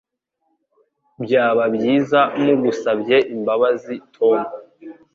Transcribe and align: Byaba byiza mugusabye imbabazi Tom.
Byaba 1.23 1.63
byiza 1.75 2.19
mugusabye 2.43 3.17
imbabazi 3.33 3.93
Tom. 4.15 4.39